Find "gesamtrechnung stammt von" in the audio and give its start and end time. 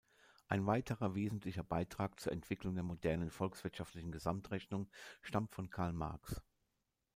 4.11-5.69